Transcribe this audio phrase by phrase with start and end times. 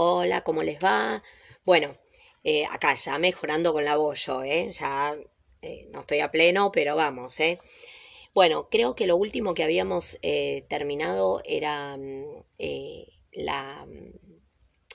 [0.00, 1.24] Hola, ¿cómo les va?
[1.64, 1.96] Bueno,
[2.44, 4.70] eh, acá ya mejorando con la voz ¿eh?
[4.70, 5.16] Ya
[5.60, 7.58] eh, no estoy a pleno, pero vamos, ¿eh?
[8.32, 14.12] Bueno, creo que lo último que habíamos eh, terminado era mm, eh, la, mm,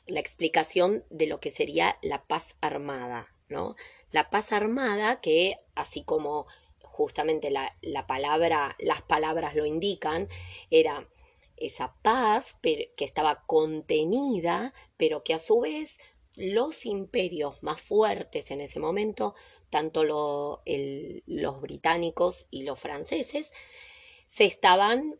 [0.07, 3.75] la explicación de lo que sería la paz armada, ¿no?
[4.11, 6.47] La paz armada que, así como
[6.81, 10.29] justamente la, la palabra, las palabras lo indican,
[10.71, 11.09] era
[11.57, 15.97] esa paz que estaba contenida, pero que a su vez
[16.35, 19.35] los imperios más fuertes en ese momento,
[19.69, 23.51] tanto los británicos y los franceses,
[24.27, 25.19] se estaban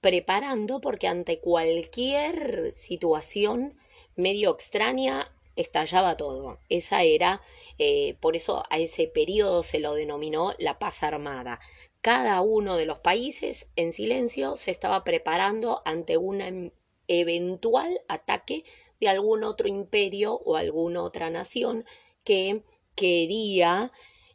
[0.00, 3.74] preparando porque ante cualquier situación
[4.14, 6.60] medio extraña estallaba todo.
[6.68, 7.42] Esa era,
[7.78, 11.60] eh, por eso a ese periodo se lo denominó la paz armada.
[12.00, 16.72] Cada uno de los países en silencio se estaba preparando ante un
[17.08, 18.64] eventual ataque
[19.00, 21.84] de algún otro imperio o alguna otra nación
[22.24, 22.62] que
[22.94, 23.92] quería,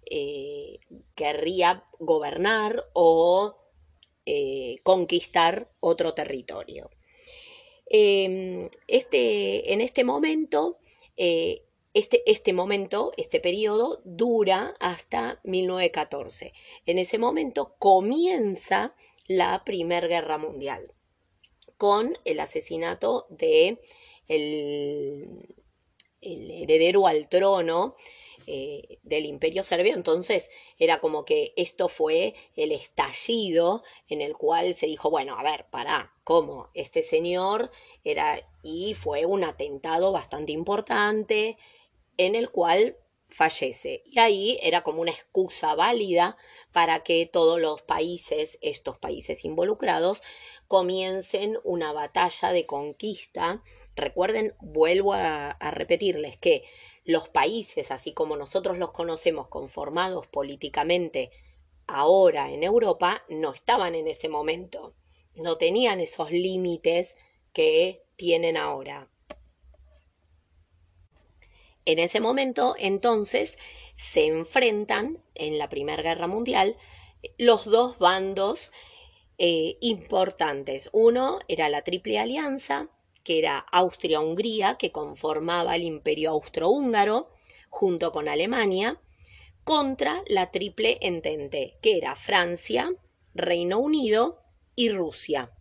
[0.09, 0.79] eh,
[1.15, 3.55] querría gobernar o
[4.25, 6.89] eh, conquistar otro territorio.
[7.87, 10.79] Eh, este, en este momento,
[11.17, 11.61] eh,
[11.93, 16.53] este, este momento, este periodo dura hasta 1914.
[16.85, 18.95] En ese momento comienza
[19.27, 20.93] la Primera Guerra Mundial
[21.77, 23.79] con el asesinato de
[24.27, 25.57] el,
[26.21, 27.95] el heredero al trono
[28.45, 34.73] eh, del imperio serbio, entonces era como que esto fue el estallido en el cual
[34.73, 36.69] se dijo, bueno, a ver, pará, ¿cómo?
[36.73, 37.69] Este señor
[38.03, 41.57] era, y fue un atentado bastante importante
[42.17, 42.97] en el cual
[43.33, 44.03] fallece.
[44.05, 46.37] Y ahí era como una excusa válida
[46.71, 50.21] para que todos los países, estos países involucrados,
[50.67, 53.63] comiencen una batalla de conquista.
[53.95, 56.63] Recuerden, vuelvo a, a repetirles que
[57.03, 61.31] los países, así como nosotros los conocemos, conformados políticamente
[61.87, 64.95] ahora en Europa, no estaban en ese momento,
[65.35, 67.15] no tenían esos límites
[67.51, 69.09] que tienen ahora.
[71.85, 73.57] En ese momento, entonces,
[73.97, 76.77] se enfrentan en la Primera Guerra Mundial
[77.37, 78.71] los dos bandos
[79.37, 80.89] eh, importantes.
[80.93, 82.89] Uno era la Triple Alianza,
[83.23, 87.29] que era Austria-Hungría, que conformaba el imperio austrohúngaro,
[87.69, 89.01] junto con Alemania,
[89.63, 92.93] contra la Triple Entente, que era Francia,
[93.33, 94.39] Reino Unido
[94.75, 95.51] y Rusia.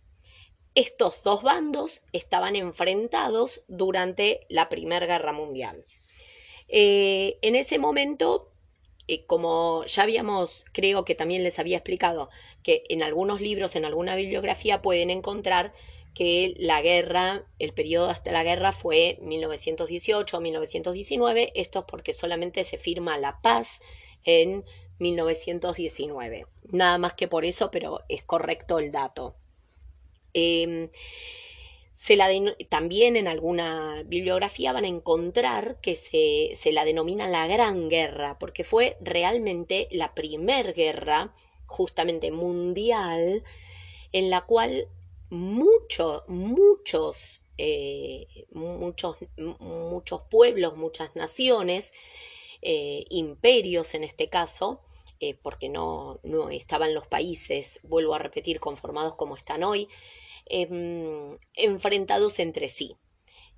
[0.74, 5.84] Estos dos bandos estaban enfrentados durante la Primera Guerra Mundial.
[6.74, 8.50] Eh, en ese momento,
[9.06, 12.30] eh, como ya habíamos, creo que también les había explicado,
[12.62, 15.74] que en algunos libros, en alguna bibliografía pueden encontrar
[16.14, 22.78] que la guerra, el periodo hasta la guerra fue 1918-1919, esto es porque solamente se
[22.78, 23.80] firma la paz
[24.24, 24.64] en
[24.98, 26.46] 1919.
[26.70, 29.36] Nada más que por eso, pero es correcto el dato.
[30.32, 30.88] Eh,
[32.68, 38.38] también en alguna bibliografía van a encontrar que se, se la denomina la Gran Guerra,
[38.38, 41.32] porque fue realmente la primer guerra,
[41.66, 43.44] justamente mundial,
[44.12, 44.88] en la cual
[45.30, 51.92] mucho, muchos, eh, muchos, muchos pueblos, muchas naciones,
[52.60, 54.80] eh, imperios en este caso,
[55.20, 59.88] eh, porque no, no estaban los países, vuelvo a repetir, conformados como están hoy,
[60.46, 62.96] eh, enfrentados entre sí.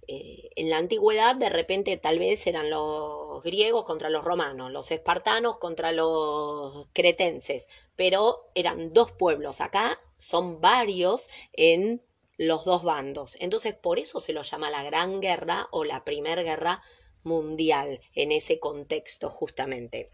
[0.06, 4.91] Eh, en la antigüedad de repente tal vez eran los griegos contra los romanos, los
[4.91, 9.61] espartanos contra los cretenses, pero eran dos pueblos.
[9.61, 12.03] Acá son varios en
[12.37, 13.37] los dos bandos.
[13.41, 16.83] Entonces por eso se lo llama la Gran Guerra o la Primera Guerra
[17.23, 20.11] Mundial en ese contexto justamente.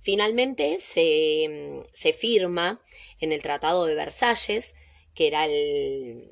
[0.00, 2.82] Finalmente se, se firma
[3.20, 4.74] en el Tratado de Versalles
[5.14, 6.28] que era el,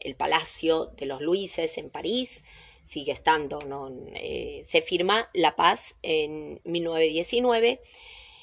[0.00, 2.42] el Palacio de los Luises en París,
[2.84, 3.90] sigue estando, ¿no?
[4.14, 7.80] Eh, se firma la paz en 1919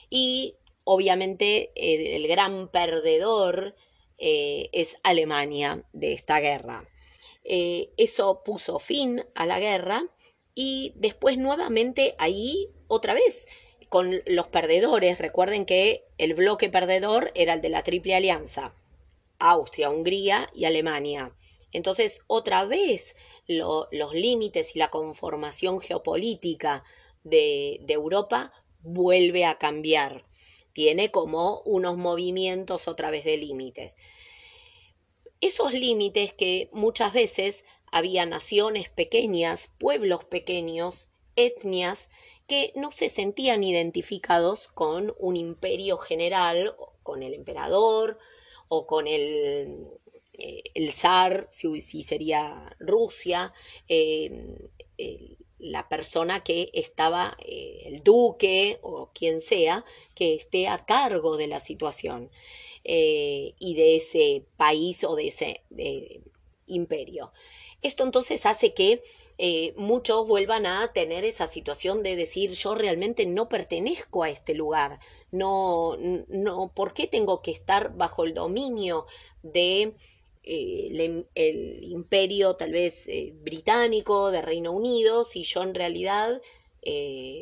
[0.10, 3.76] y obviamente el gran perdedor
[4.18, 6.88] eh, es Alemania de esta guerra.
[7.44, 10.04] Eh, eso puso fin a la guerra
[10.54, 13.48] y después nuevamente ahí otra vez
[13.90, 18.74] con los perdedores, recuerden que el bloque perdedor era el de la Triple Alianza,
[19.42, 21.36] Austria, Hungría y Alemania.
[21.72, 23.16] Entonces, otra vez
[23.48, 26.84] lo, los límites y la conformación geopolítica
[27.24, 28.52] de Europa
[28.84, 30.26] vuelve a cambiar.
[30.74, 33.96] Tiene como unos movimientos otra vez de límites.
[35.42, 42.10] Esos límites que muchas veces había naciones pequeñas, pueblos pequeños, etnias,
[42.48, 48.18] que no se sentían identificados con un imperio general, con el emperador
[48.74, 49.86] o con el,
[50.32, 53.52] eh, el zar, si, sería Rusia,
[53.90, 54.56] eh,
[55.60, 59.84] la persona que estaba, eh, el duque o quien sea,
[60.16, 62.32] que esté a cargo de la situación
[62.84, 65.62] y de ese país o de ese
[66.66, 67.34] imperio.
[67.82, 69.04] Esto entonces hace que
[69.44, 74.54] eh, muchos vuelvan a tener esa situación de decir yo realmente no pertenezco a este
[74.54, 75.00] lugar,
[75.32, 79.08] no, no, ¿por qué tengo que estar bajo el dominio
[79.42, 79.96] de
[80.44, 86.40] eh, el, imperio tal vez eh, británico, de Reino Unido, si yo en realidad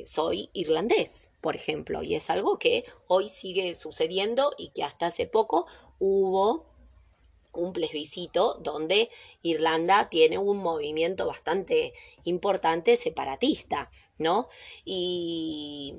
[0.05, 2.01] soy irlandés, por ejemplo?
[2.01, 5.65] Y es algo que hoy sigue sucediendo y que hasta hace poco
[5.99, 6.69] hubo
[7.59, 9.09] un plebiscito donde
[9.41, 14.47] Irlanda tiene un movimiento bastante importante separatista, ¿no?
[14.85, 15.95] Y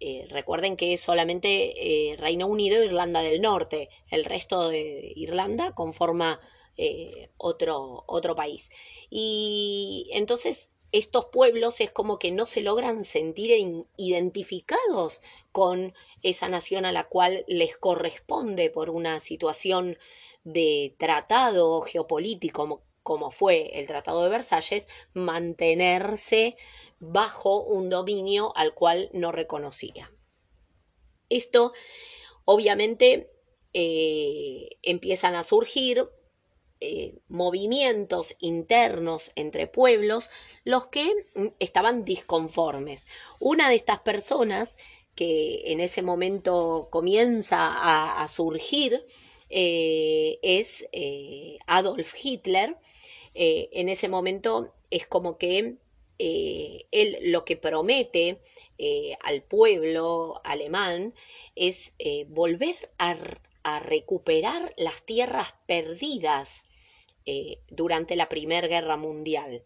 [0.00, 5.12] eh, recuerden que es solamente eh, Reino Unido e Irlanda del Norte, el resto de
[5.16, 6.40] Irlanda conforma
[6.76, 8.70] eh, otro, otro país.
[9.10, 13.50] Y entonces estos pueblos es como que no se logran sentir
[13.96, 15.20] identificados
[15.52, 19.98] con esa nación a la cual les corresponde por una situación
[20.44, 26.56] de tratado geopolítico como fue el Tratado de Versalles, mantenerse
[26.98, 30.12] bajo un dominio al cual no reconocía.
[31.28, 31.72] Esto,
[32.44, 33.30] obviamente,
[33.72, 36.08] eh, empiezan a surgir
[36.80, 40.30] eh, movimientos internos entre pueblos,
[40.64, 43.06] los que mm, estaban disconformes.
[43.38, 44.78] Una de estas personas
[45.14, 49.04] que en ese momento comienza a surgir
[49.50, 52.76] eh, es eh, Adolf Hitler.
[53.34, 55.76] Eh, en ese momento es como que
[56.22, 58.42] él lo que promete
[59.22, 61.14] al pueblo alemán
[61.56, 61.94] es
[62.26, 63.16] volver a,
[63.62, 66.66] a, recuperar las tierras perdidas
[67.70, 69.64] durante la Primera Guerra Mundial.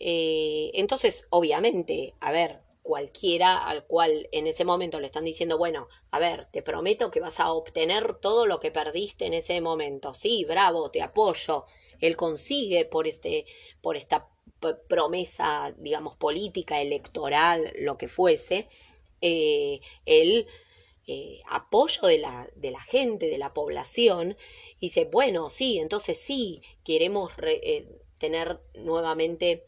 [0.00, 6.18] entonces, obviamente, a ver, cualquiera al cual en ese momento le están diciendo, bueno, a
[6.18, 10.12] ver, te prometo que vas a obtener todo lo que perdiste en ese momento.
[10.12, 11.64] Sí, bravo, te apoyo.
[11.98, 13.46] Él consigue por este,
[13.80, 14.28] por esta
[14.86, 18.68] promesa, digamos, política, electoral, lo que fuese,
[19.22, 20.46] eh, el
[21.06, 24.36] eh, apoyo de la, de la gente, de la población,
[24.78, 27.88] y dice, bueno, sí, entonces sí, queremos eh,
[28.18, 29.64] tener nuevamente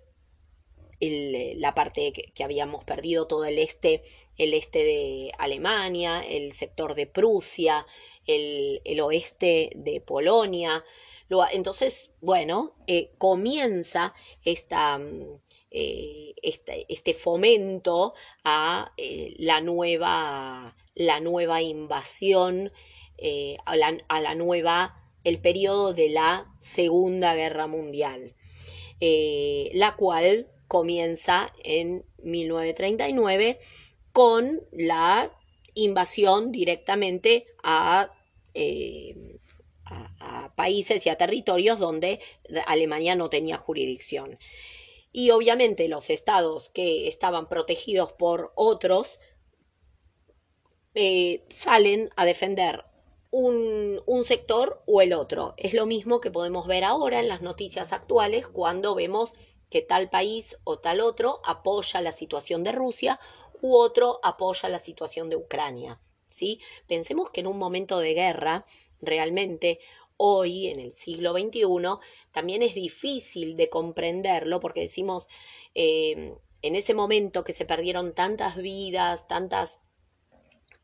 [0.98, 4.02] eh, la parte que, habíamos perdido, todo el este,
[4.38, 7.86] el este de Alemania, el sector de Prusia,
[8.26, 10.82] el, oeste de Polonia.
[11.52, 14.14] Entonces, bueno, eh, comienza
[14.44, 15.38] esta, mm,
[15.70, 18.14] eh, este, este, fomento
[18.44, 18.92] a
[19.38, 22.72] la, nueva, la nueva invasión,
[23.66, 23.76] a
[24.20, 28.34] la nueva, el periodo de la Segunda Guerra Mundial,
[29.00, 33.58] la cual comienza en 1939
[34.12, 35.30] con la
[35.74, 37.46] invasión directamente
[38.54, 39.38] eh,
[39.84, 42.18] a, países y a territorios donde
[42.66, 44.38] Alemania no tenía jurisdicción.
[45.12, 49.20] Y obviamente los estados que estaban protegidos por otros
[50.94, 52.84] eh, salen a defender
[53.30, 55.52] un, un, sector o el otro.
[55.58, 59.34] Es lo mismo que podemos ver ahora en las noticias actuales cuando vemos
[59.76, 63.20] que tal país o tal otro apoya la situación de Rusia
[63.60, 66.00] u otro apoya la situación de Ucrania.
[66.26, 66.60] ¿sí?
[66.86, 68.64] Pensemos que en un momento de guerra,
[69.02, 69.78] realmente
[70.16, 71.62] hoy, en el siglo XXI,
[72.32, 75.28] también es difícil de comprenderlo porque decimos,
[75.74, 79.78] eh, en ese momento que se perdieron tantas vidas, tantas,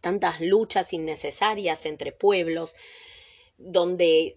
[0.02, 2.74] tantas luchas innecesarias entre pueblos,
[3.56, 4.36] donde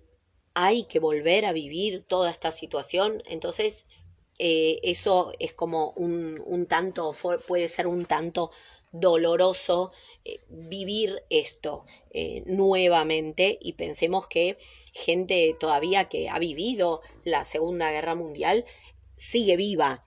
[0.53, 3.85] hay que volver a vivir toda esta situación, entonces
[4.37, 7.15] eh, eso es como un, un, tanto,
[7.47, 8.51] puede ser un tanto
[8.91, 9.91] doloroso
[10.25, 14.57] eh, vivir esto eh, nuevamente y pensemos que
[14.93, 18.65] gente todavía que ha vivido la Segunda Guerra Mundial
[19.17, 20.03] sigue viva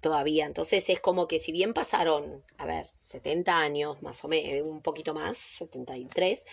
[0.00, 0.44] todavía.
[0.44, 4.82] Entonces es como que si bien pasaron, a ver, 70 años más o menos, un
[4.82, 6.44] poquito más, 73,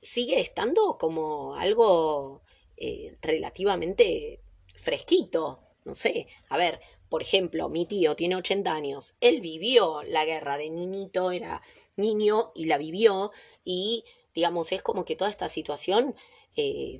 [0.00, 2.42] sigue estando como algo
[2.84, 4.40] eh, relativamente
[4.74, 5.60] fresquito.
[5.84, 10.58] No sé, a ver, por ejemplo, mi tío tiene 80 años, él vivió la guerra
[10.58, 11.62] de niñito, era
[11.96, 13.30] niño y la vivió
[13.64, 16.16] y digamos, es como que toda esta situación
[16.56, 16.98] eh,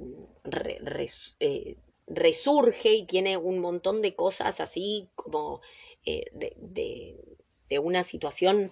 [1.40, 5.62] eh, resurge y tiene un montón de cosas así como
[6.04, 7.18] de,
[7.80, 8.70] una situación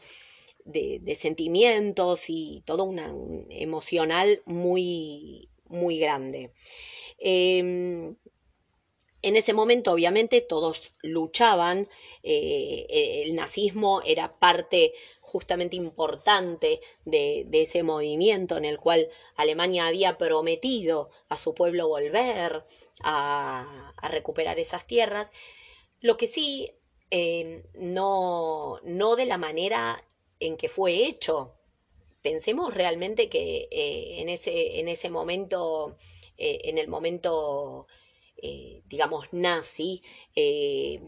[0.64, 3.12] de, sentimientos y todo una
[3.48, 6.52] emocional muy, muy grande.
[7.18, 8.16] Em,
[9.22, 11.88] en ese momento, obviamente, todos luchaban,
[12.22, 14.92] eh, el nazismo era parte
[15.30, 22.64] justamente importante de, ese movimiento en el cual Alemania había prometido a su pueblo volver
[23.02, 25.30] a, recuperar esas tierras.
[26.00, 26.72] Lo que sí,
[27.10, 30.04] eh, no, no de la manera
[30.40, 31.59] en que fue hecho.
[32.22, 35.96] Pensemos realmente que eh, en, ese, en ese momento,
[36.36, 37.86] en el momento
[38.42, 40.02] eh, digamos, nazi,
[40.34, 41.00] eh,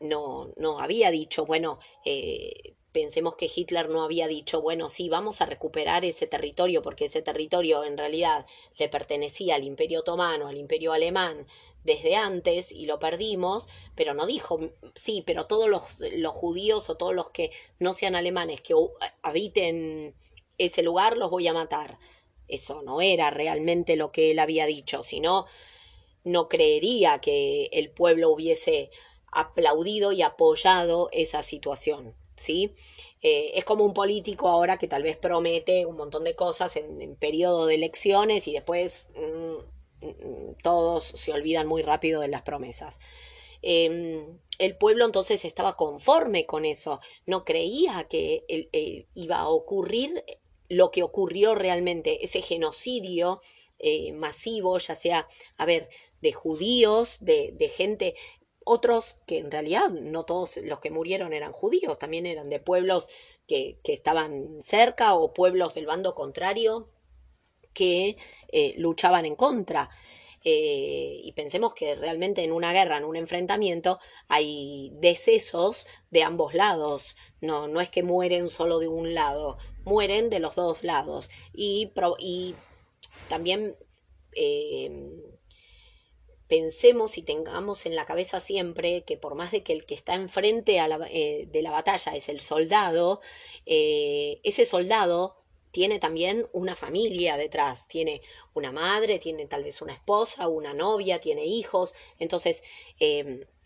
[0.00, 5.40] no, no había dicho, bueno, eh, pensemos que Hitler no había dicho, bueno, sí, vamos
[5.40, 8.44] a recuperar ese territorio, porque ese territorio en realidad
[8.76, 11.46] le pertenecía al imperio otomano, al imperio alemán,
[11.82, 14.60] desde antes y lo perdimos, pero no dijo,
[14.94, 15.82] sí, pero todos los,
[16.12, 18.74] los judíos o todos los que no sean alemanes que
[19.22, 20.14] habiten
[20.64, 21.98] ese lugar los voy a matar.
[22.48, 25.46] Eso no era realmente lo que él había dicho, sino
[26.24, 28.90] no creería que el pueblo hubiese
[29.32, 32.74] aplaudido y apoyado esa situación, ¿sí?
[33.22, 37.16] Eh, es como un político ahora que tal vez promete un montón de cosas en,
[37.16, 42.98] periodo de elecciones y después mm, mm, todos se olvidan muy rápido de las promesas.
[43.62, 48.44] Em, el pueblo entonces estaba conforme con eso, no creía que
[49.14, 50.24] iba a ocurrir
[50.70, 53.42] lo que ocurrió realmente, ese genocidio
[53.78, 55.90] eh, masivo, ya sea, a ver,
[56.22, 58.14] de judíos, de, de gente,
[58.64, 63.08] otros que en realidad no todos los que murieron eran judíos, también eran de pueblos
[63.46, 66.88] que, que estaban cerca o pueblos del bando contrario
[67.74, 68.16] que
[68.48, 69.90] eh, luchaban en contra.
[70.42, 73.98] Eh, y pensemos que realmente en una guerra, en un enfrentamiento,
[74.28, 77.16] hay decesos de ambos lados.
[77.40, 81.30] No, no es que mueren solo de un lado, mueren de los dos lados.
[81.52, 82.54] Y, y
[83.28, 83.76] también
[84.32, 84.90] eh,
[86.50, 90.14] pensemos y tengamos en la cabeza siempre que por más de que el que está
[90.14, 93.20] enfrente eh, de la batalla es el soldado,
[93.66, 95.36] eh, ese soldado
[95.70, 98.20] tiene también una familia detrás, tiene
[98.52, 102.64] una madre, tiene tal vez una esposa, una novia, tiene hijos, entonces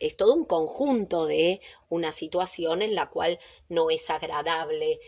[0.07, 5.01] es todo un conjunto de una situación en la cual no es agradable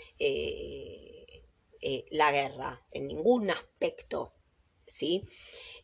[2.10, 4.32] la guerra en ningún aspecto
[4.86, 5.24] ¿sí?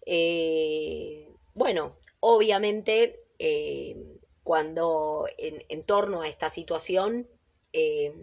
[0.07, 3.97] Eh, bueno, obviamente, eh,
[4.43, 7.29] cuando en, torno a esta situación,
[7.73, 8.15] eh,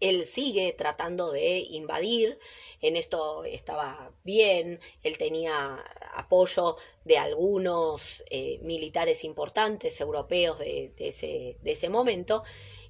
[0.00, 2.38] él sigue tratando de invadir,
[2.80, 5.84] en esto estaba bien, él tenía
[6.14, 8.24] apoyo de algunos
[8.60, 12.42] militares importantes europeos de, ese, de ese momento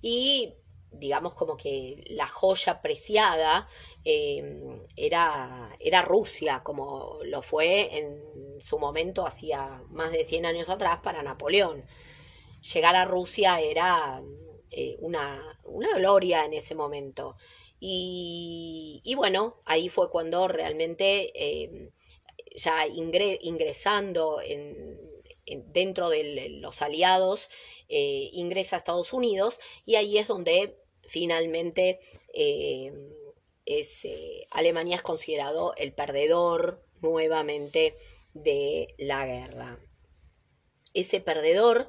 [0.02, 0.54] y
[0.98, 3.68] digamos como que la joya preciada
[4.04, 10.68] em, era, era Rusia, como lo fue en su momento hacía más de 100 años
[10.68, 11.84] atrás para Napoleón.
[12.72, 14.22] Llegar a Rusia era
[14.76, 17.37] eh, una, una, gloria en ese momento.
[17.80, 21.90] Y, bueno, ahí fue cuando realmente em,
[22.56, 24.99] ya ingresando en,
[25.47, 27.49] dentro de los aliados,
[27.88, 32.00] eh, ingresa a Estados Unidos y ahí es donde finalmente
[32.33, 32.92] eh,
[33.66, 37.95] eh, Alemania es considerado el perdedor nuevamente
[38.35, 39.78] de la guerra.
[40.95, 41.88] Ese perdedor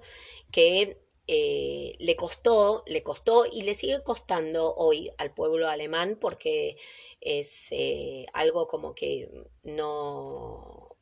[0.51, 6.77] que eh, le costó, le costó y le sigue costando hoy al pueblo alemán porque
[7.21, 7.69] es
[8.33, 9.29] algo como que
[9.63, 10.97] no,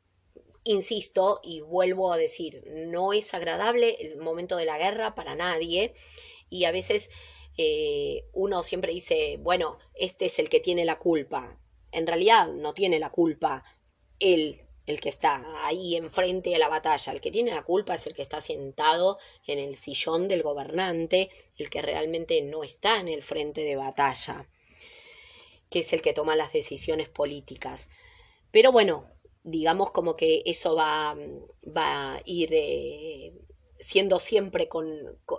[0.66, 5.94] insisto y vuelvo a decir, no es agradable el momento de la guerra para nadie
[6.50, 7.08] y a veces
[7.56, 11.58] eh, uno siempre dice, bueno, este es el que tiene la culpa.
[11.92, 13.64] En realidad no tiene la culpa
[14.18, 17.12] él, el que está ahí enfrente de la batalla.
[17.12, 21.30] El que tiene la culpa es el que está sentado en el sillón del gobernante,
[21.56, 24.48] el que realmente no está en el frente de batalla,
[25.68, 27.88] que es el que toma las decisiones políticas.
[28.50, 29.10] Pero bueno,
[29.42, 31.16] digamos como que eso va,
[31.64, 33.32] va a ir eh,
[33.80, 34.88] siendo siempre con,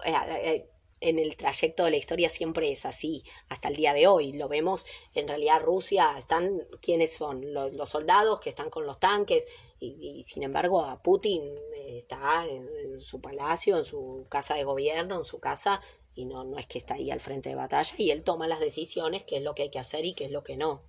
[0.05, 4.33] eh, en el trayecto de la historia siempre es así, hasta el día de hoy.
[4.33, 7.53] Lo vemos, en realidad Rusia, están, ¿quiénes son?
[7.53, 9.47] Los, soldados que están con los tanques,
[9.79, 11.43] y, sin embargo a Putin
[11.87, 15.81] está en, su palacio, en su casa de gobierno, en su casa,
[16.15, 18.59] y no, no es que está ahí al frente de batalla, y él toma las
[18.59, 20.81] decisiones, qué es lo que hay que hacer y qué es lo que no.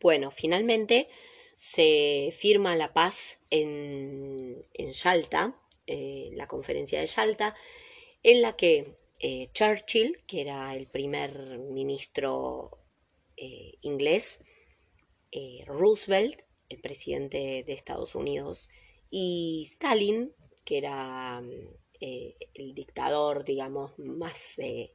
[0.00, 1.08] Bueno, finalmente
[1.56, 5.59] se firma la paz en, en Yalta,
[5.90, 7.54] eh, la conferencia de Yalta,
[8.22, 12.78] en la que eh, Churchill, que era el primer ministro
[13.36, 14.42] eh, inglés,
[15.66, 18.68] Roosevelt, el presidente de Estados Unidos,
[19.10, 20.32] y Stalin,
[20.64, 21.42] que era
[22.00, 24.90] el dictador, digamos, más el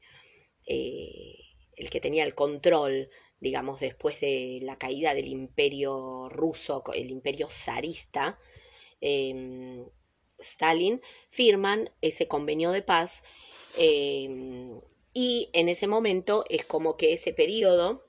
[0.66, 3.10] que tenía el control
[3.40, 8.40] digamos, después de la caída del imperio ruso, el imperio zarista,
[9.02, 9.86] em,
[10.40, 13.24] Stalin, firman ese convenio de paz
[13.78, 14.82] em,
[15.14, 18.06] y en ese momento es como que ese periodo,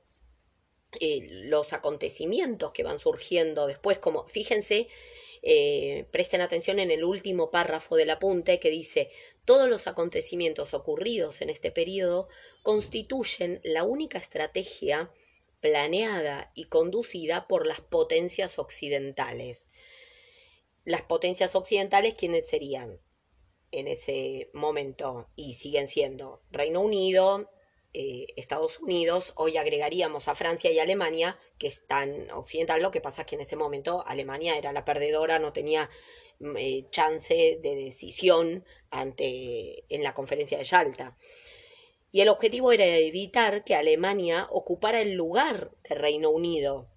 [1.00, 4.88] eh, los acontecimientos que van surgiendo después, como fíjense,
[5.42, 9.11] eh, presten atención en el último párrafo del apunte que dice,
[9.45, 12.28] todos los acontecimientos ocurridos en este periodo
[12.62, 15.12] constituyen la única estrategia
[15.61, 19.71] planeada y conducida por las potencias occidentales.
[20.87, 22.99] Las potencias occidentales, ¿quiénes serían
[23.73, 25.28] en ese momento?
[25.37, 27.50] Y siguen siendo Reino Unido,
[27.93, 33.23] eh, Estados Unidos, hoy agregaríamos a Francia y Alemania, que están occidental, lo que pasa
[33.23, 35.90] es que en ese momento Alemania era la perdedora, no tenía
[36.38, 41.19] mm, eh, chance de decisión ante, en la conferencia de Yalta
[42.16, 46.88] y el objetivo era evitar que Alemania ocupara el lugar del Reino Unido.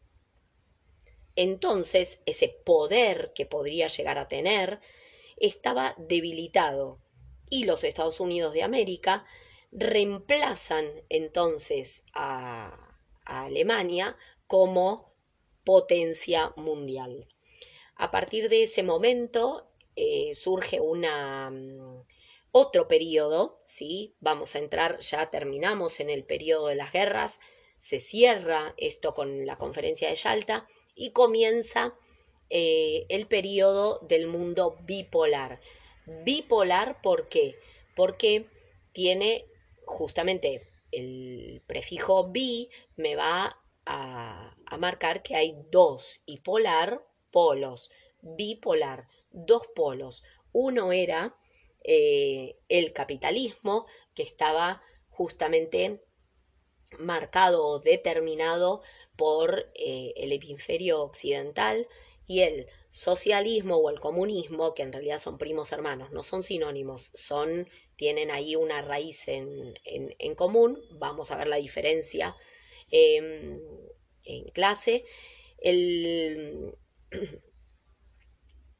[1.41, 4.81] Entonces, ese poder que podría llegar a tener
[5.37, 6.99] estaba debilitado
[7.49, 9.23] y los Estados Unidos de América
[9.71, 14.17] reemplazan entonces a, Alemania
[14.47, 15.13] como
[15.63, 17.29] potencia mundial.
[17.95, 22.03] A partir de ese momento eh, surge una mm,
[22.51, 24.13] otro periodo, ¿sí?
[24.19, 27.39] Vamos a entrar, ya terminamos en el periodo de las guerras,
[27.77, 30.67] se cierra esto con la conferencia de Yalta
[30.99, 31.95] y comienza
[32.49, 35.61] eh, el periodo del mundo bipolar.
[36.25, 37.55] Bipolar, ¿por qué?
[37.95, 38.47] Porque
[38.91, 39.45] tiene
[39.85, 47.89] justamente el prefijo bi me va a, marcar que hay dos y polar polos,
[48.21, 50.23] bipolar, dos polos.
[50.51, 51.35] Uno era
[51.83, 56.03] eh, el capitalismo que estaba justamente
[56.97, 58.81] marcado o determinado
[59.19, 61.89] por eh, el hemisferio occidental
[62.25, 67.11] y el socialismo o el comunismo, que en realidad son primos hermanos, no son sinónimos,
[67.15, 72.33] son, tienen ahí una raíz en, en, común, vamos a ver la diferencia
[72.91, 73.59] em,
[74.23, 75.03] en clase.
[75.57, 76.77] El,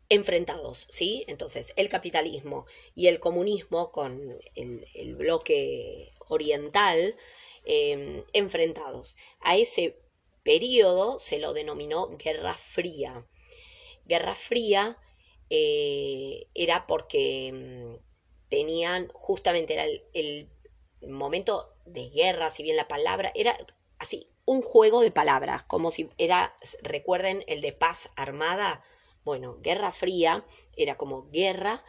[0.08, 1.26] enfrentados, ¿sí?
[1.28, 7.18] Entonces, el capitalismo y el comunismo con el, bloque oriental
[7.66, 9.18] em, enfrentados.
[9.42, 9.98] A ese
[10.44, 13.26] periodo se lo denominó Guerra Fría.
[14.06, 14.98] Guerra Fría
[15.50, 17.98] eh, era porque em,
[18.50, 20.50] tenían, justamente era el, el
[21.10, 23.58] momento de guerra, si bien la palabra era
[24.00, 28.84] así, un juego de palabras, como si era, recuerden, el de paz armada,
[29.24, 31.84] bueno, Guerra Fría era como guerra,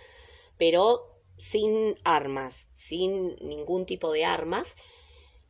[0.58, 4.76] pero sin armas, sin ningún tipo de armas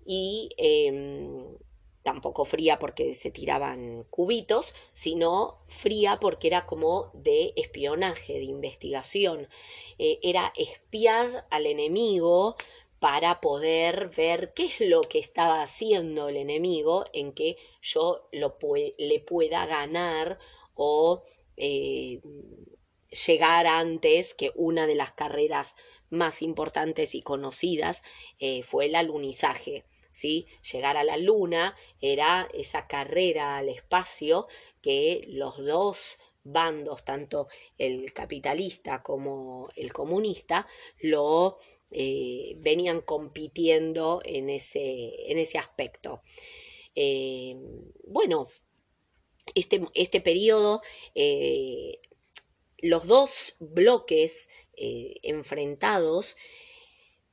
[0.06, 1.56] y em,
[2.02, 9.48] tampoco fría porque se tiraban cubitos, sino fría porque era como de espionaje, de investigación.
[9.98, 12.56] Eh, era espiar al enemigo
[13.00, 18.56] para poder ver qué es lo que estaba haciendo el enemigo en que yo lo
[18.98, 20.38] le pueda ganar
[20.74, 21.22] o
[21.56, 22.20] eh,
[23.26, 25.76] llegar antes que una de las carreras
[26.10, 28.02] más importantes y conocidas
[28.38, 29.84] eh, fue el alunizaje.
[30.22, 34.46] Llegar a la luna era esa carrera al espacio
[34.82, 40.66] que los dos bandos, tanto el capitalista como el comunista,
[41.00, 41.58] lo
[41.90, 46.22] eh, venían compitiendo en ese, en ese aspecto.
[48.06, 48.48] bueno,
[49.54, 50.82] este, este periodo,
[51.14, 52.00] eh,
[52.78, 56.36] los dos bloques eh, enfrentados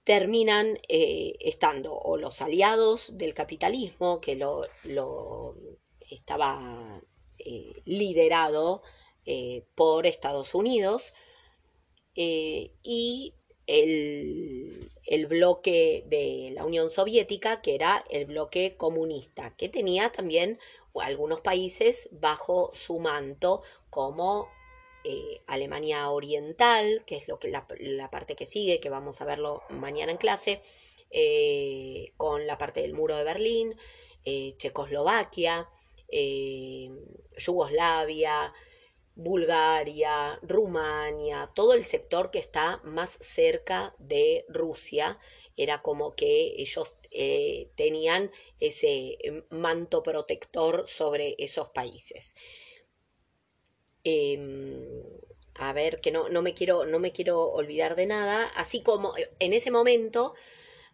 [0.08, 5.54] terminan eh, estando o los aliados del capitalismo, que lo, lo
[6.10, 7.02] estaba
[7.84, 8.84] liderado
[9.76, 11.14] por Estados Unidos,
[12.16, 13.34] y
[13.68, 20.58] el, el, bloque de la Unión Soviética, que era el bloque comunista, que tenía también
[20.96, 24.48] algunos países bajo su manto, como
[25.10, 27.66] eh, Alemania Oriental, que es lo que la,
[28.12, 30.60] parte que sigue, que vamos a verlo mañana en clase,
[31.12, 33.74] eh, con la parte del muro de Berlín,
[34.26, 35.70] eh, Checoslovaquia,
[37.38, 38.52] Yugoslavia,
[39.16, 45.18] Bulgaria, Rumania, todo el sector que está más cerca de Rusia,
[45.56, 46.96] era como que ellos
[47.76, 49.18] tenían ese
[49.50, 52.36] manto protector sobre esos países.
[54.10, 55.04] Em,
[55.56, 59.14] a ver, que no, no, me quiero, no me quiero olvidar de nada, así como
[59.40, 60.34] en ese momento,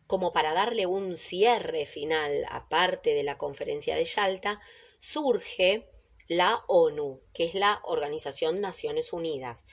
[0.07, 4.59] como para darle un cierre final, aparte de la conferencia de Yalta,
[4.97, 5.87] surge
[6.27, 9.67] la ONU, que es la Organización Naciones Unidas.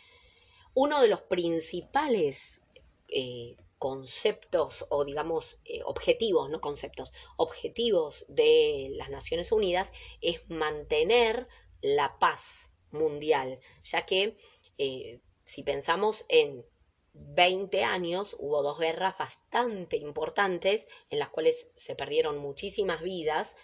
[0.75, 2.61] Uno de los principales
[3.09, 11.49] eh, conceptos o digamos eh, objetivos, no conceptos, objetivos de las Naciones Unidas es mantener
[11.81, 14.37] la paz mundial, ya que
[14.79, 16.65] eh, si pensamos en
[17.13, 23.57] 20 años hubo dos guerras bastante importantes en las cuales se perdieron muchísimas vidas.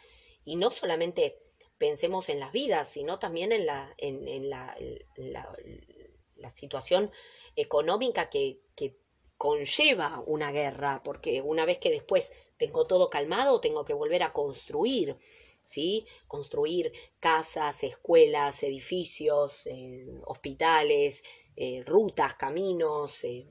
[0.44, 1.40] Y no solamente
[1.78, 4.76] pensemos en las vidas, sino también en la, en, la,
[5.16, 7.10] la, situación
[7.56, 8.96] económica que, que
[9.36, 14.32] conlleva una guerra, porque una vez que después tengo todo calmado, tengo que volver a
[14.32, 15.16] construir,
[15.66, 16.06] ¿sí?
[16.26, 21.22] Construir casas, escuelas, edificios, eh, hospitales,
[21.56, 23.46] eh, rutas, caminos, eh,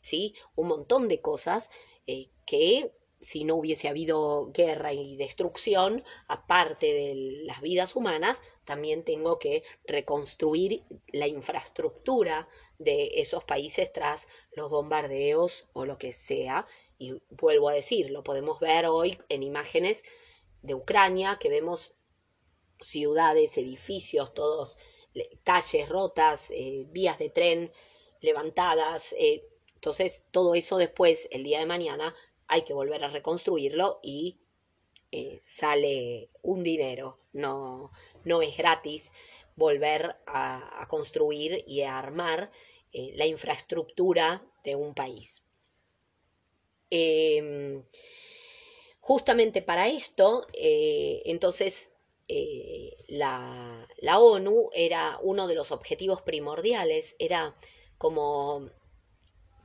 [0.00, 0.34] ¿sí?
[0.56, 1.70] Un montón de cosas
[2.44, 9.38] que si no hubiese habido guerra y destrucción, aparte de las vidas humanas, también tengo
[9.38, 16.66] que reconstruir la infraestructura de esos países tras los bombardeos o lo que sea.
[16.98, 20.02] Y vuelvo a decir, lo podemos ver hoy en imágenes
[20.62, 21.94] de Ucrania, que vemos
[22.80, 24.78] ciudades, edificios, todos,
[25.44, 27.72] calles rotas, eh, vías de tren
[28.20, 29.14] levantadas.
[29.18, 32.14] Eh, entonces, todo eso después, el día de mañana,
[32.46, 34.38] hay que volver a reconstruirlo y
[35.10, 37.90] eh, sale un dinero, no,
[38.24, 39.10] no es gratis
[39.56, 42.50] volver a, construir y a armar
[42.92, 45.44] la infraestructura de un país.
[49.02, 51.88] Justamente para esto, eh, entonces,
[53.08, 57.56] la, la ONU era uno de los objetivos primordiales, era
[57.98, 58.70] como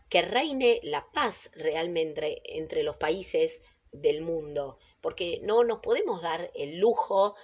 [0.10, 6.52] que reine la paz realmente entre los países del mundo, porque no nos podemos dar
[6.56, 7.36] el lujo,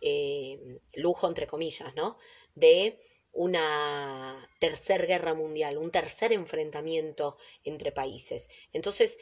[0.00, 2.16] eh, lujo entre comillas, ¿no?
[2.54, 3.00] De
[3.32, 8.48] una tercera guerra mundial, un tercer enfrentamiento entre países.
[8.72, 9.18] Entonces,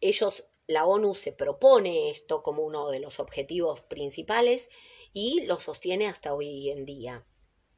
[0.00, 4.68] ellos, la ONU se propone esto como uno de los objetivos principales
[5.12, 7.26] y lo sostiene hasta hoy en día.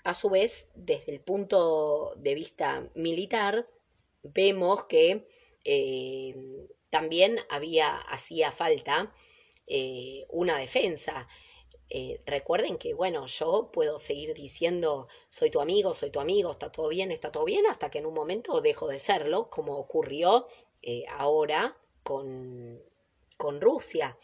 [0.04, 3.68] A su vez, desde el punto de vista militar,
[4.22, 5.26] vemos que
[5.64, 6.34] eh,
[6.90, 9.14] también había, hacía falta
[9.66, 11.26] eh, una defensa.
[11.88, 16.70] Eh, recuerden que, bueno, yo puedo seguir diciendo soy tu amigo, soy tu amigo, está
[16.70, 20.48] todo bien, está todo bien, hasta que en un momento dejo de serlo, como ocurrió
[21.08, 22.80] ahora con,
[23.60, 24.16] Rusia.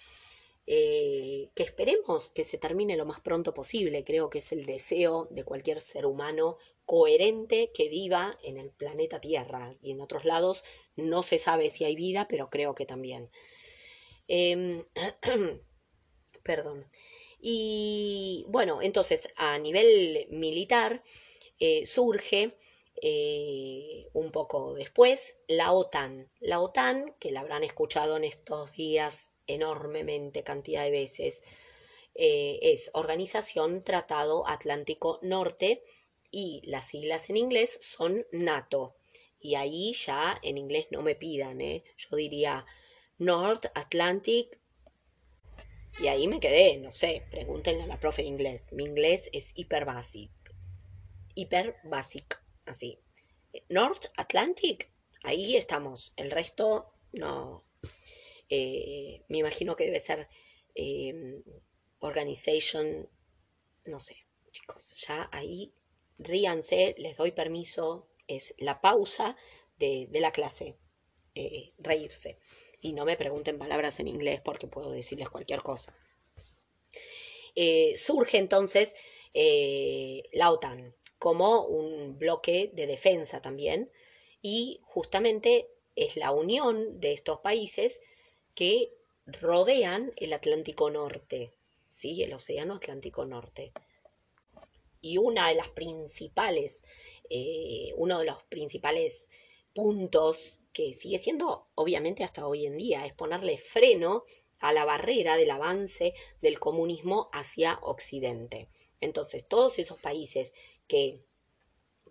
[0.72, 4.04] Eh, que esperemos que se termine lo más pronto posible.
[4.04, 9.20] Creo que es el deseo de cualquier ser humano coherente que viva en el planeta
[9.20, 10.62] Tierra y en otros lados
[10.94, 13.30] no se sabe si hay vida, pero creo que también.
[14.28, 14.84] Em,
[16.44, 16.86] perdón.
[17.40, 21.02] Y bueno, entonces a nivel militar
[21.58, 22.56] eh, surge
[23.02, 26.30] eh, un poco después la OTAN.
[26.40, 31.42] La OTAN, que la habrán escuchado en estos días enormemente cantidad de veces,
[32.14, 35.82] eh, es Organización Tratado Atlántico Norte
[36.30, 38.96] y las siglas en inglés son NATO.
[39.38, 41.84] Y ahí ya en inglés no me pidan, ¿eh?
[41.96, 42.66] yo diría
[43.18, 44.58] North Atlantic.
[45.98, 48.70] Y ahí me quedé, no sé, pregúntenle a la profe de inglés.
[48.72, 50.30] Mi inglés es hiper basic.
[51.34, 52.98] Hiper basic, así.
[53.68, 54.90] North Atlantic,
[55.22, 56.12] ahí estamos.
[56.16, 57.64] El resto no,
[58.48, 60.28] eh, me imagino que debe ser
[60.74, 61.42] eh,
[62.00, 63.08] organization,
[63.84, 64.16] no sé,
[64.50, 65.72] chicos, ya ahí
[66.18, 69.36] ríanse, les doy permiso, es la pausa
[69.78, 70.78] de, la clase,
[71.34, 72.38] eh, reírse.
[72.80, 75.94] Y no me pregunten palabras en inglés porque puedo decirles cualquier cosa.
[77.96, 78.94] surge entonces
[80.32, 83.90] la OTAN como un bloque de defensa también
[84.40, 88.00] y justamente es la unión de estos países
[88.54, 88.94] que
[89.26, 91.52] rodean el Atlántico Norte,
[91.92, 92.22] ¿sí?
[92.22, 93.72] el Océano Atlántico Norte.
[95.02, 96.82] Y una de las principales,
[97.28, 99.28] eh, uno de los principales
[99.74, 104.24] puntos que sigue siendo, obviamente hasta hoy en día, es ponerle freno
[104.58, 108.68] a la barrera del avance del comunismo hacia Occidente.
[109.00, 110.52] Entonces, todos esos países
[110.86, 111.24] que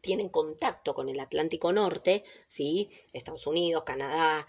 [0.01, 2.89] tienen contacto con el Atlántico Norte, ¿sí?
[3.13, 4.47] Estados Unidos, Canadá,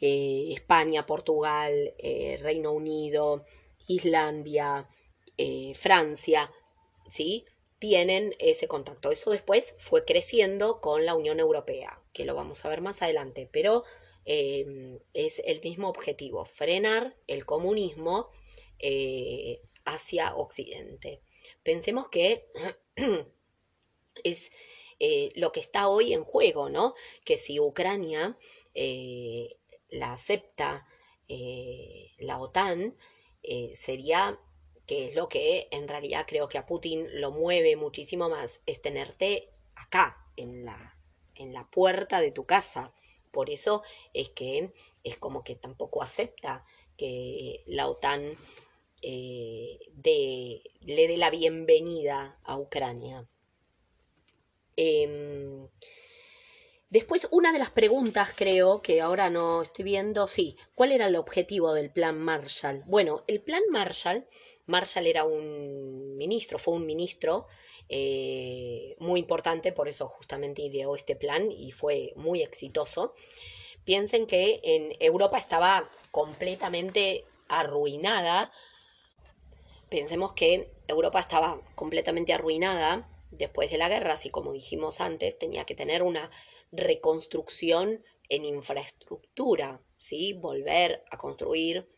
[0.00, 3.44] eh, España, Portugal, eh, Reino Unido,
[3.86, 4.88] Islandia,
[5.36, 6.50] eh, Francia,
[7.10, 7.44] ¿sí?
[7.78, 9.10] tienen ese contacto.
[9.10, 13.48] Eso después fue creciendo con la Unión Europea, que lo vamos a ver más adelante,
[13.50, 13.84] pero
[14.24, 18.28] es el mismo objetivo, frenar el comunismo
[19.86, 21.22] hacia Occidente.
[21.68, 22.48] Pensemos que
[24.24, 24.50] es
[24.98, 26.94] eh, lo que está hoy en juego, ¿no?
[27.26, 28.38] Que si Ucrania
[28.72, 29.58] eh,
[29.90, 30.86] la acepta
[31.28, 32.96] eh, la OTAN,
[33.74, 34.40] sería
[34.86, 38.80] que es lo que en realidad creo que a Putin lo mueve muchísimo más, es
[38.80, 40.96] tenerte acá, en la,
[41.34, 42.94] en la puerta de tu casa.
[43.30, 43.82] Por eso
[44.14, 44.72] es que
[45.04, 46.64] es como que tampoco acepta
[46.96, 48.38] que la OTAN
[49.02, 50.60] le
[51.06, 53.26] dé la bienvenida a Ucrania.
[54.76, 55.68] Em,
[56.90, 61.16] después, una de las preguntas, creo, que ahora no estoy viendo, sí, ¿cuál era el
[61.16, 62.84] objetivo del plan Marshall?
[62.86, 64.26] Bueno, el plan Marshall,
[64.66, 67.46] Marshall era un ministro, fue un ministro
[67.88, 73.14] eh, muy importante, por eso justamente ideó este plan y fue muy exitoso.
[73.84, 78.52] Piensen que en Europa estaba completamente arruinada.
[79.90, 85.64] Pensemos que Europa estaba completamente arruinada después de la guerra, así como dijimos antes, tenía
[85.64, 86.30] que tener una
[86.72, 90.34] reconstrucción en infraestructura, ¿sí?
[90.34, 91.88] Volver a construir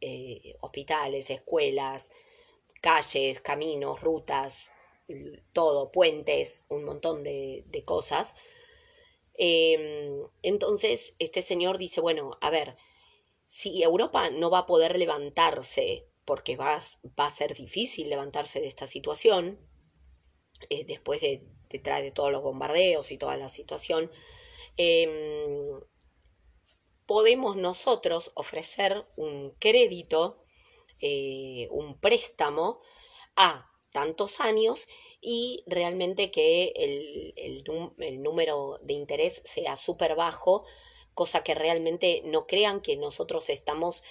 [0.00, 2.10] eh, hospitales, escuelas,
[2.80, 4.68] calles, caminos, rutas,
[5.52, 8.34] todo, puentes, un montón de, cosas.
[9.34, 12.76] Em, entonces, este señor dice, bueno, a ver,
[13.44, 16.78] si Europa no va a poder levantarse, porque va,
[17.18, 19.58] va a ser difícil levantarse de esta situación,
[20.68, 24.10] eh, después de, detrás de todos los bombardeos y toda la situación,
[24.76, 25.80] em,
[27.06, 30.42] podemos nosotros ofrecer un crédito,
[31.00, 32.80] eh, un préstamo
[33.36, 34.88] a tantos años
[35.20, 37.34] y realmente que el,
[37.98, 40.64] el número de interés sea súper bajo,
[41.14, 44.02] cosa que realmente no crean que nosotros estamos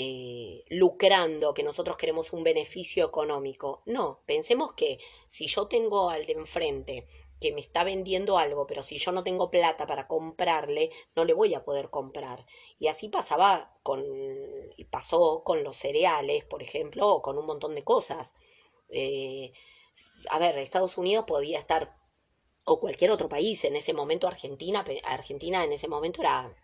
[0.00, 3.82] eh, lucrando, que nosotros queremos un beneficio económico.
[3.84, 7.08] No, pensemos que si yo tengo al de enfrente
[7.40, 11.34] que me está vendiendo algo, pero si yo no tengo plata para comprarle, no le
[11.34, 12.46] voy a poder comprar.
[12.78, 14.04] Y así pasaba con,
[14.88, 18.36] pasó con los cereales, por ejemplo, o con un montón de cosas.
[18.90, 19.52] Eh,
[20.30, 21.96] a ver, Estados Unidos podía estar,
[22.64, 26.54] o cualquier otro país, en ese momento Argentina, Argentina en ese momento era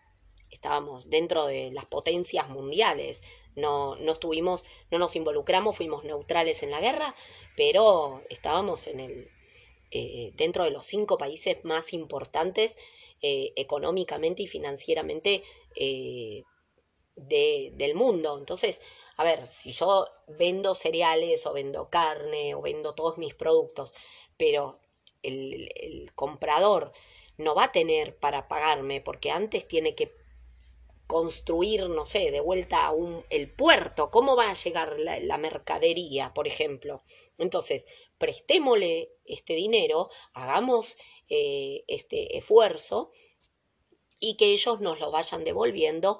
[0.55, 3.21] estábamos dentro de las potencias mundiales,
[3.55, 7.15] no, no estuvimos, no nos involucramos, fuimos neutrales en la guerra,
[7.55, 9.29] pero estábamos en el,
[9.91, 12.75] eh, dentro de los cinco países más importantes
[13.21, 15.43] eh, económicamente y financieramente
[15.75, 16.43] eh,
[17.15, 18.37] del mundo.
[18.37, 18.81] Entonces,
[19.15, 23.93] a ver, si yo vendo cereales o vendo carne o vendo todos mis productos,
[24.37, 24.79] pero
[25.23, 26.91] el, el comprador
[27.37, 30.24] no va a tener para pagarme porque antes tiene que
[31.07, 36.33] construir, no sé, de vuelta a un, el puerto, cómo va a llegar la, mercadería,
[36.33, 37.03] por ejemplo.
[37.37, 37.85] Entonces,
[38.17, 40.97] prestémosle este dinero, hagamos
[41.29, 43.11] eh, este esfuerzo
[44.19, 46.19] y que ellos nos lo vayan devolviendo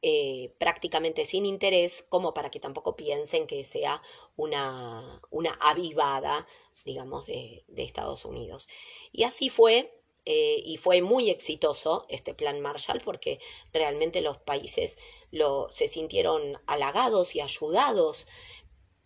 [0.00, 4.02] eh, prácticamente sin interés, como para que tampoco piensen que sea
[4.36, 6.46] una, una avivada,
[6.84, 8.68] digamos, de, de Estados Unidos.
[9.12, 13.40] Y así fue eh, y fue muy exitoso este plan Marshall porque
[13.72, 14.98] realmente los países
[15.30, 18.26] lo, se sintieron halagados y ayudados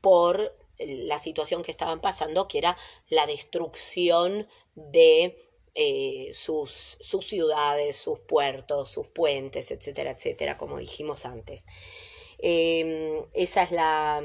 [0.01, 2.77] por la situación que estaban pasando, que era
[3.09, 11.25] la destrucción de eh, sus, sus ciudades, sus puertos, sus puentes, etcétera, etcétera, como dijimos
[11.25, 11.65] antes.
[12.39, 14.23] Em, esa es la,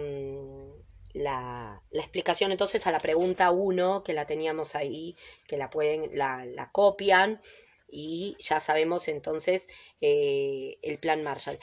[1.13, 5.15] la, explicación entonces a la pregunta 1 que la teníamos ahí,
[5.47, 7.41] que la pueden, la, copian
[7.89, 9.63] y ya sabemos entonces
[9.99, 11.59] eh, el plan Marshall.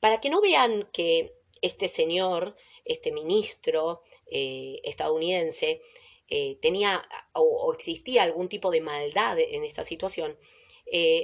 [0.00, 5.80] Para que no vean que este señor, este ministro eh, estadounidense,
[6.28, 10.36] eh, tenía o, existía algún tipo de maldad en esta situación,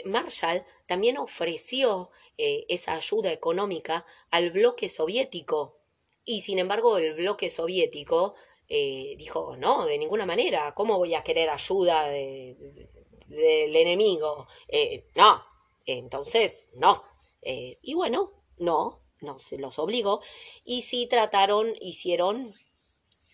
[0.07, 5.78] Marshall también ofreció esa ayuda económica al bloque soviético
[6.29, 8.35] y sin embargo el bloque soviético
[8.69, 12.57] eh, dijo, no, de ninguna manera, ¿cómo voy a querer ayuda del
[13.75, 14.47] enemigo?
[14.69, 15.43] Eh, no,
[15.87, 17.03] entonces, no.
[17.41, 20.21] Eh, y bueno, no, no se los obligó,
[20.67, 22.53] y sí trataron, hicieron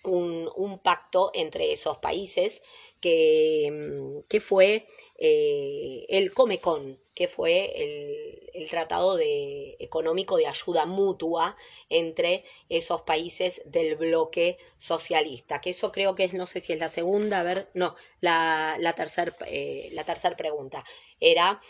[0.05, 2.63] un, un pacto entre esos países
[3.05, 4.87] que, mm, que fue
[5.19, 11.55] eh, el Comecon, que fue el, tratado económico de ayuda mutua
[11.91, 16.79] entre esos países del bloque socialista, que eso creo que es, no sé si es
[16.79, 19.93] la segunda, a ver, no, la, la tercera eh,
[20.37, 20.83] pregunta,
[21.21, 21.61] era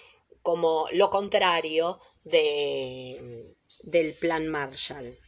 [0.43, 5.19] como lo contrario de, del plan Marshall.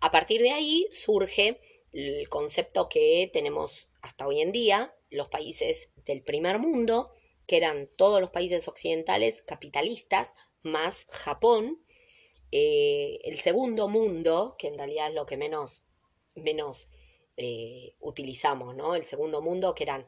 [0.00, 1.60] A partir de ahí surge
[1.92, 7.10] el concepto que tenemos hasta hoy en día, los países del primer mundo,
[7.46, 11.82] que eran todos los países occidentales capitalistas, más Japón.
[12.52, 15.84] Eh, el segundo mundo, que en realidad es lo que menos,
[16.34, 16.90] menos
[17.38, 18.94] eh, utilizamos, ¿no?
[18.94, 20.06] El segundo mundo, que eran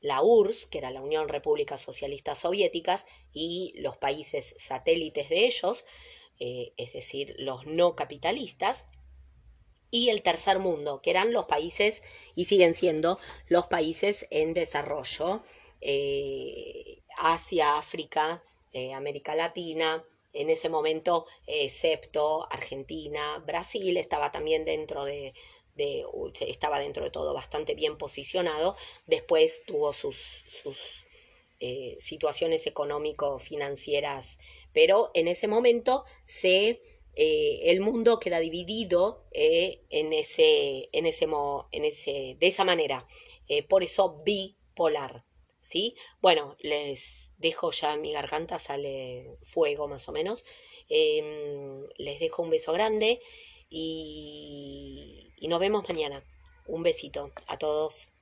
[0.00, 5.86] la URSS, que era la Unión Repúblicas Socialistas Soviéticas, y los países satélites de ellos,
[6.38, 8.86] eh, es decir, los no capitalistas,
[9.90, 12.02] y el tercer mundo, que eran los países,
[12.34, 15.42] y siguen siendo los países en desarrollo,
[15.80, 25.04] eh, Asia, África, eh, América Latina, en ese momento, excepto Argentina, Brasil, estaba también dentro
[25.04, 25.32] de,
[25.74, 26.04] de,
[26.40, 31.06] estaba dentro de todo bastante bien posicionado, después tuvo sus, sus
[31.60, 34.38] eh, situaciones económico-financieras,
[34.72, 36.80] pero en ese momento se
[37.20, 41.26] eh, el mundo queda dividido eh, en, ese, en, ese,
[41.72, 43.08] en ese, de esa manera.
[43.48, 45.24] Eh, por eso bipolar.
[45.60, 45.96] ¿sí?
[46.20, 50.44] Bueno, les dejo ya mi garganta, sale fuego más o menos.
[50.88, 53.18] Em, les dejo un beso grande
[53.68, 56.24] y, y nos vemos mañana.
[56.68, 58.12] Un besito a todos.